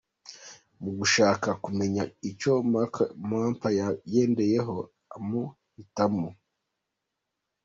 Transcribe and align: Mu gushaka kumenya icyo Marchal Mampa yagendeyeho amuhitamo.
Mu 0.81 0.91
gushaka 0.99 1.49
kumenya 1.63 2.03
icyo 2.29 2.53
Marchal 2.71 3.09
Mampa 3.29 3.67
yagendeyeho 3.79 4.75
amuhitamo. 5.15 6.27